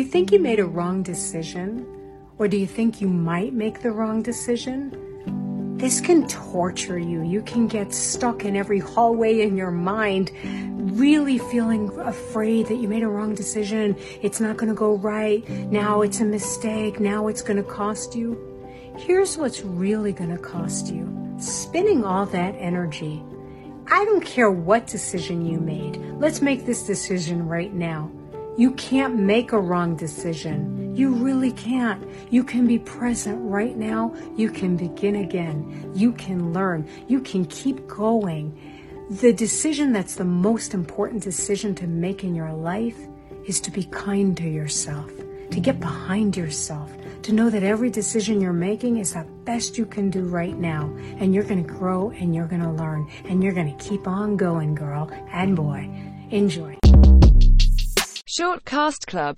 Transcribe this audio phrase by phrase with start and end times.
[0.00, 1.86] Do you think you made a wrong decision?
[2.38, 5.76] Or do you think you might make the wrong decision?
[5.76, 7.22] This can torture you.
[7.22, 10.32] You can get stuck in every hallway in your mind,
[10.98, 13.94] really feeling afraid that you made a wrong decision.
[14.22, 15.46] It's not going to go right.
[15.70, 16.98] Now it's a mistake.
[16.98, 18.38] Now it's going to cost you.
[18.96, 23.22] Here's what's really going to cost you spinning all that energy.
[23.86, 25.98] I don't care what decision you made.
[26.18, 28.10] Let's make this decision right now.
[28.56, 30.94] You can't make a wrong decision.
[30.94, 32.04] You really can't.
[32.30, 34.14] You can be present right now.
[34.36, 35.92] You can begin again.
[35.94, 36.86] You can learn.
[37.08, 38.58] You can keep going.
[39.08, 42.98] The decision that's the most important decision to make in your life
[43.46, 45.10] is to be kind to yourself,
[45.50, 46.92] to get behind yourself,
[47.22, 50.84] to know that every decision you're making is the best you can do right now.
[51.18, 54.06] And you're going to grow and you're going to learn and you're going to keep
[54.06, 55.88] on going, girl and boy.
[56.30, 56.76] Enjoy.
[58.40, 59.36] Short Cast Club